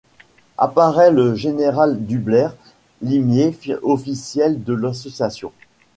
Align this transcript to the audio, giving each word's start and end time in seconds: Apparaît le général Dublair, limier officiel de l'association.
Apparaît 0.57 1.11
le 1.11 1.35
général 1.35 2.07
Dublair, 2.07 2.55
limier 3.03 3.55
officiel 3.83 4.63
de 4.63 4.73
l'association. 4.73 5.51